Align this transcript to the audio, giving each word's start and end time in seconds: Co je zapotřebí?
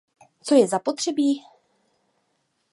Co 0.43 0.55
je 0.55 0.67
zapotřebí? 0.67 1.43